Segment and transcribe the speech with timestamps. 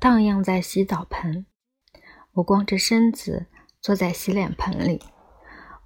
[0.00, 1.44] 荡漾在洗澡盆。
[2.32, 3.48] 我光着身子
[3.82, 5.02] 坐在洗脸盆里，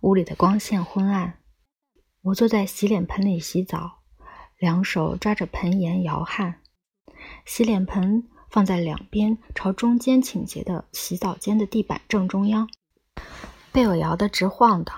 [0.03, 1.41] 屋里的光线昏暗。
[2.23, 4.03] 我坐在洗脸盆里洗澡，
[4.57, 6.61] 两手抓着盆沿摇撼。
[7.45, 12.69] 洗脸盆放在两边朝中间倾斜的洗澡间的地板正中央，
[13.73, 14.97] 被我摇得直晃荡。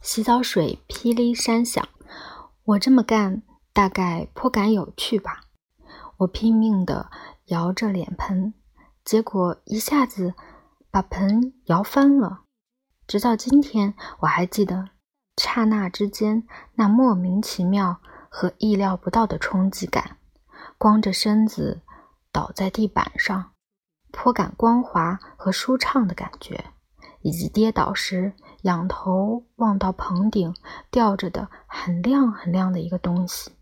[0.00, 1.86] 洗澡水噼里山响。
[2.64, 3.42] 我这么干
[3.74, 5.42] 大概颇感有趣吧？
[6.16, 7.10] 我拼命地
[7.46, 8.54] 摇着脸盆。
[9.04, 10.32] 结果一下子
[10.90, 12.44] 把盆摇翻了。
[13.06, 14.88] 直到今天，我还记得
[15.36, 20.16] 刹那之间那莫名其妙和意料不到的冲击感。
[20.78, 21.82] 光着身子
[22.32, 23.52] 倒在地板上，
[24.10, 26.64] 颇感光滑和舒畅的感觉，
[27.20, 28.32] 以及跌倒时
[28.62, 30.54] 仰头望到棚顶
[30.90, 33.52] 吊着的很亮很亮的一个东西。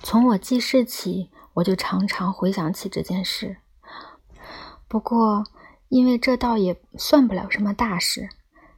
[0.00, 1.32] 从我记事起。
[1.56, 3.56] 我就常常回想起这件事，
[4.88, 5.42] 不过
[5.88, 8.28] 因为这倒也算不了什么大事，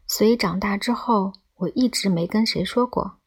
[0.06, 3.18] 所以长大之后我一直没跟谁说过。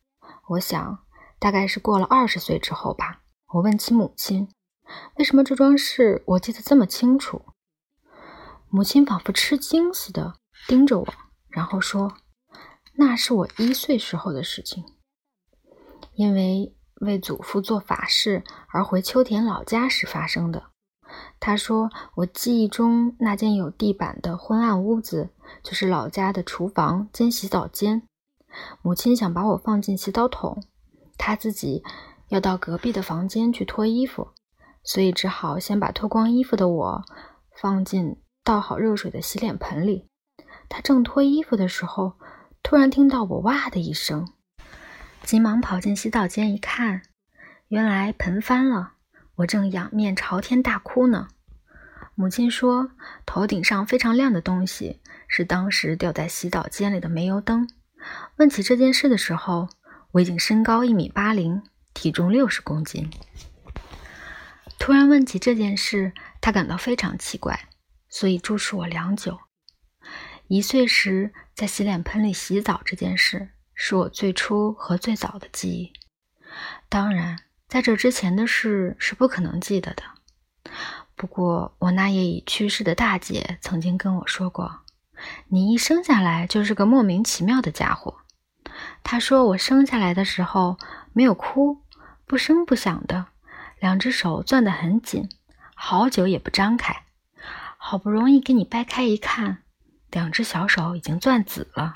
[0.48, 1.00] 我想
[1.38, 3.24] 大概是过了二十岁之后吧。
[3.54, 4.48] 我问起母亲，
[5.18, 7.42] 为什么这桩事我记得这么清楚？
[8.70, 11.14] 母亲仿佛吃惊似的盯着我，
[11.50, 12.16] 然后说
[12.96, 14.86] ：“那是我一岁时候的事情，
[16.14, 20.64] 因为。”为祖父做法事而回秋田老家时发生的。
[21.42, 25.30] 他说：“我记忆中那间有地板的昏暗屋子，
[25.62, 28.04] 就是老家的厨房兼洗澡间。
[28.82, 30.64] 母亲想把我放进洗澡桶，
[31.18, 31.84] 她自己
[32.30, 34.30] 要到隔壁的房间去脱衣服，
[34.84, 37.04] 所以只好先把脱光衣服的我
[37.60, 40.08] 放进倒好热水的洗脸盆里。
[40.70, 42.14] 她正脱衣服的时候，
[42.64, 44.28] 突然听到我哇的一声。”
[45.24, 47.04] 急忙跑进洗澡间一看，
[47.68, 48.94] 原来盆翻了，
[49.36, 51.30] 我正仰面朝天大哭呢。
[52.16, 52.92] 母亲说，
[53.26, 57.70] 头顶上非常亮的东西是当时掉在洗澡间里的煤油灯。
[58.38, 59.70] 问起这件事的时候，
[60.12, 63.10] 我已经身高一米八零，体重六十公斤。
[64.78, 66.12] 突然问起这件事，
[66.42, 67.68] 他感到非常奇怪，
[68.10, 69.40] 所以注视我良久。
[70.48, 73.52] 一岁时在洗脸盆里洗澡这件事。
[73.84, 75.92] 是我最初和最早的记忆。
[76.88, 80.04] 当然，在这之前的事是不可能记得的。
[81.16, 84.82] 不过，我那也已去世的大姐曾经跟我说过
[85.50, 88.18] ：“你一生下来就是个莫名其妙的家伙。”
[89.02, 90.78] 她说我生下来的时候
[91.12, 91.82] 没有哭，
[92.28, 93.26] 不声不响的，
[93.80, 95.28] 两只手攥得很紧，
[95.74, 97.06] 好久也不张开。
[97.78, 99.64] 好不容易给你掰开一看，
[100.12, 101.96] 两只小手已经攥紫了。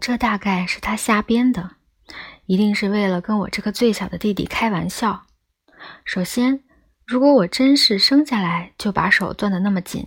[0.00, 1.72] 这大概是他瞎编的，
[2.46, 5.26] 一定是为了跟我这个最小的弟弟开玩笑。
[6.04, 6.64] 首先，
[7.06, 10.06] 如果我真是生下来就把手攥得那么紧，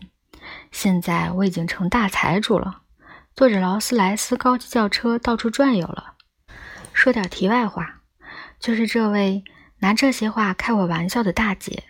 [0.72, 2.82] 现在我已经成大财主了，
[3.36, 6.16] 坐着劳斯莱斯高级轿车到处转悠了。
[6.92, 8.02] 说点题外话，
[8.60, 9.44] 就是这位
[9.80, 11.84] 拿这些话开我玩笑的大姐，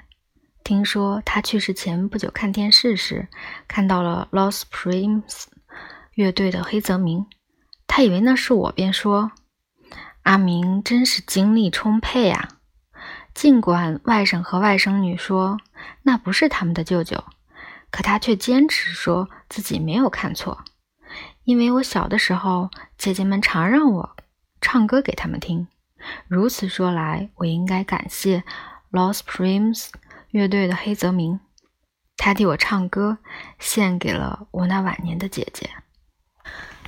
[0.61, 3.29] 听说她去世前不久看电视时
[3.65, 5.45] 看到了 Los Primes
[6.15, 7.25] 乐队的黑泽明。
[7.95, 9.33] 他以为那是我，便说
[10.25, 12.49] ：“阿明真是精力充沛啊！”
[13.35, 15.59] 尽管外甥和外甥女说
[16.01, 17.23] 那不是他们的舅舅，
[17.91, 20.65] 可他却坚持说自己没有看错，
[21.43, 24.15] 因为我小的时候，姐姐们常让我
[24.59, 25.67] 唱歌给他们听。
[26.27, 28.43] 如此说来，我应该感谢
[28.91, 29.89] Los Primes
[30.31, 31.39] 乐队的黑泽明，
[32.17, 33.19] 他替我唱歌，
[33.59, 35.69] 献给了我那晚年的姐姐。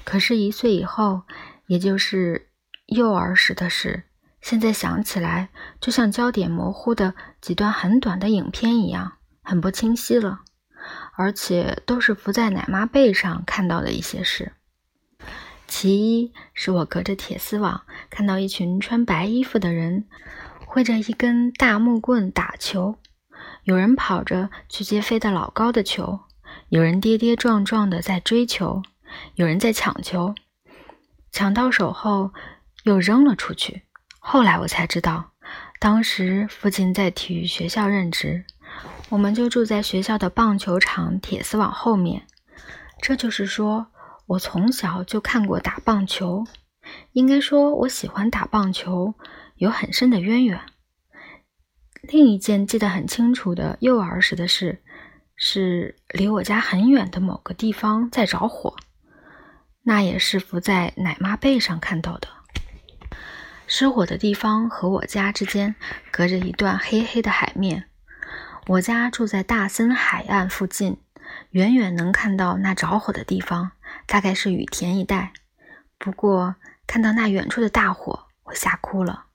[0.06, 1.24] 可是，一岁以后，
[1.68, 2.48] 也就是
[2.86, 4.04] 幼儿时的事，
[4.40, 5.50] 现在想起来，
[5.82, 10.42] 就像焦点模糊的几段很短的影片一样，很不清晰了。
[11.18, 14.54] 而且都是伏在奶妈背上看到的一些事。
[15.68, 20.06] 其一是我隔着铁丝网看到一群穿白衣服的人
[20.68, 22.98] 挥着一根大木棍打球，
[23.64, 26.20] 有人跑着去接飞得老高的球，
[26.70, 28.84] 有人跌跌撞撞的在追球。
[29.36, 30.36] 有人在抢球，
[31.32, 32.32] 抢到手后
[32.84, 33.84] 又扔了出去。
[34.20, 35.32] 后来我才知道，
[35.80, 38.46] 当时父亲在体育学校任职，
[39.10, 42.26] 我们就住在学校的棒球场铁丝网后面。
[43.02, 43.88] 这就是说，
[44.26, 46.46] 我从小就看过打棒球。
[47.14, 49.16] 应该说，我喜欢打棒球，
[49.56, 50.60] 有很深的渊源。
[52.04, 54.84] 另一件记得很清楚的幼儿时的事，
[55.36, 58.76] 是离我家很远的某个地方在着火。
[59.88, 62.28] 那也是伏在奶妈背上看到的。
[63.68, 65.76] 失火的地方和我家之间
[66.12, 67.88] 隔着一段黑黑的海面。
[68.66, 70.98] 我家住在大森海岸附近，
[71.52, 73.74] 远远能看到那着火的地方，
[74.08, 75.34] 大概是雨田一带。
[76.00, 76.56] 不过
[76.88, 79.26] 看到那远处的大火，我吓哭了。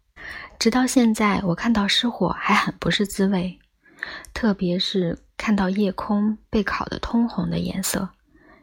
[0.59, 3.61] 直到现在，我看到失火还很不是滋味，
[4.35, 8.11] 特别是看到夜空被烤得通红的颜色，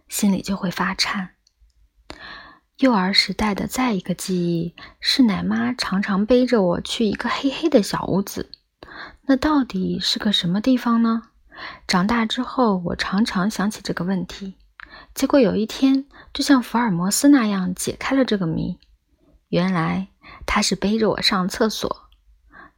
[0.10, 1.30] 心里就会发颤。
[2.78, 8.52] 幼儿时代的再一个记忆是，奶妈常常背着我去一个黑黑的小屋子。
[9.24, 11.24] 那到底是个什么地方呢？
[11.88, 14.54] 长大之后，我常常想起这个问题。
[15.16, 18.78] 结果有一天，就像福尔摩斯那样解开了这个谜。
[19.50, 20.10] 原来
[20.46, 22.04] 他是背着我上厕所。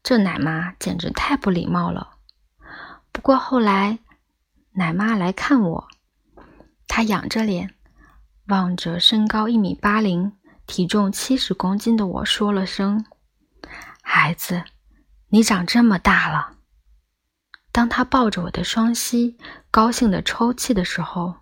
[0.02, 2.12] 这奶妈简直太不礼貌了。
[3.12, 4.00] 不过后来，
[4.72, 5.88] 奶妈来看我，
[6.88, 7.76] 她仰着脸。
[8.50, 10.34] 望着身高一米八零、
[10.66, 13.06] 体重七十公斤的我，说了声
[14.02, 14.64] ：“孩子，
[15.30, 16.56] 你长这么大了。”
[17.72, 19.38] 当他抱着我的双膝，
[19.70, 21.36] 高兴地抽泣的时候，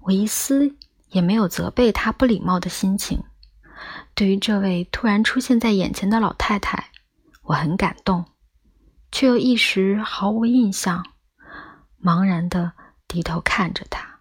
[0.00, 0.74] 我一丝
[1.10, 3.22] 也没有责备他不礼貌的心情。
[4.14, 6.90] 对于这位突然出现在眼前的老太太，
[7.42, 8.24] 我很感动，
[9.12, 11.06] 却又一时毫无印象，
[12.02, 12.72] 茫然地
[13.06, 14.17] 低头看着她。